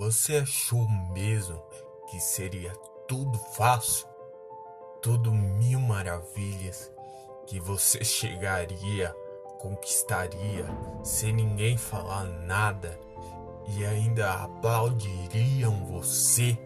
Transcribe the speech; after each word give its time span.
Você 0.00 0.36
achou 0.36 0.88
mesmo 1.12 1.62
que 2.08 2.18
seria 2.18 2.72
tudo 3.06 3.38
fácil? 3.38 4.08
Tudo 5.02 5.30
mil 5.30 5.78
maravilhas 5.78 6.90
que 7.46 7.60
você 7.60 8.00
chegaria, 8.02 9.14
conquistaria 9.58 10.64
sem 11.04 11.34
ninguém 11.34 11.76
falar 11.76 12.24
nada 12.24 12.98
e 13.76 13.84
ainda 13.84 14.32
aplaudiriam 14.32 15.84
você? 15.84 16.58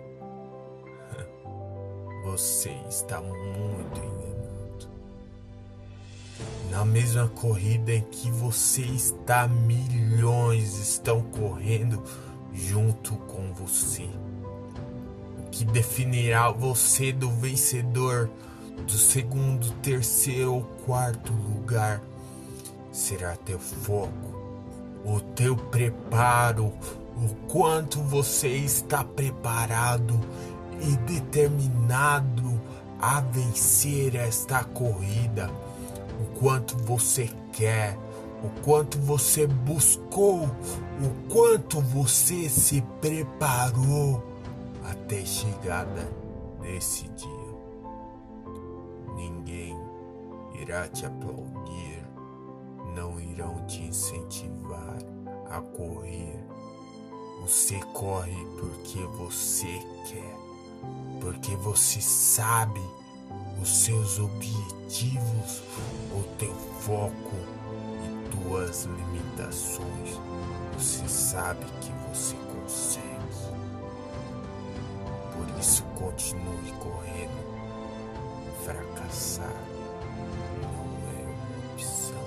Você 2.23 2.71
está 2.89 3.21
muito 3.21 3.99
enganado. 3.99 4.89
Na 6.71 6.85
mesma 6.85 7.29
corrida 7.29 7.93
em 7.93 8.01
que 8.01 8.31
você 8.31 8.81
está, 8.81 9.47
milhões 9.47 10.79
estão 10.79 11.21
correndo 11.21 12.03
junto 12.55 13.17
com 13.17 13.53
você. 13.53 14.09
O 15.39 15.51
que 15.51 15.65
definirá 15.65 16.51
você 16.51 17.13
do 17.13 17.31
vencedor 17.31 18.31
do 18.87 18.93
segundo, 18.93 19.71
terceiro 19.83 20.55
ou 20.55 20.63
quarto 20.85 21.33
lugar 21.33 22.01
será 22.93 23.37
teu 23.37 23.59
foco, 23.59 24.35
o 25.05 25.21
teu 25.21 25.57
preparo, 25.57 26.73
o 27.17 27.35
quanto 27.49 28.01
você 28.03 28.49
está 28.49 29.03
preparado 29.03 30.21
e 30.81 30.97
determinado 30.99 32.61
a 33.01 33.21
vencer 33.21 34.15
esta 34.15 34.65
corrida, 34.65 35.51
o 36.21 36.39
quanto 36.39 36.77
você 36.79 37.29
quer 37.53 37.99
o 38.45 38.51
quanto 38.61 38.99
você 38.99 39.47
buscou, 39.47 40.43
o 40.43 41.33
quanto 41.33 41.81
você 41.81 42.47
se 42.51 42.83
preparou 43.01 44.23
até 44.85 45.25
chegada 45.25 46.07
nesse 46.61 47.09
dia. 47.09 47.55
Ninguém 49.17 49.75
irá 50.61 50.87
te 50.89 51.07
aplaudir, 51.07 52.05
não 52.95 53.19
irão 53.19 53.65
te 53.67 53.83
incentivar 53.83 54.99
a 55.51 55.63
correr. 55.63 56.45
Você 57.41 57.81
corre 57.95 58.47
porque 58.61 58.99
você 59.17 59.81
quer, 60.07 60.37
porque 61.19 61.57
você 61.57 61.99
sabe 62.01 62.81
os 63.63 63.85
seus 63.85 64.19
objetivos, 64.19 65.63
o 66.13 66.23
teu 66.39 66.55
foco 66.81 67.55
tuas 68.45 68.85
limitações, 68.85 70.21
você 70.75 71.09
sabe 71.09 71.65
que 71.81 71.91
você 72.13 72.37
consegue. 72.53 73.05
Por 75.33 75.59
isso, 75.59 75.83
continue 75.99 76.73
correndo. 76.79 77.45
Fracassar 78.65 79.55
não 80.63 80.85
é 81.11 81.25
uma 81.25 81.73
opção. 81.73 82.25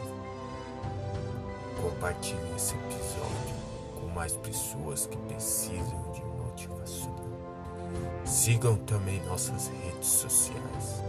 Compartilhe 1.81 2.55
esse 2.55 2.75
episódio 2.75 3.55
com 3.99 4.07
mais 4.07 4.33
pessoas 4.38 5.05
que 5.07 5.17
precisam 5.17 6.11
de 6.13 6.23
motivação. 6.25 7.15
Sigam 8.25 8.75
também 8.77 9.21
nossas 9.25 9.67
redes 9.67 10.07
sociais. 10.07 11.07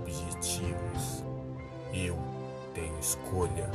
Objetivos. 0.00 1.24
Eu 1.92 2.16
tenho 2.74 2.98
escolha. 2.98 3.70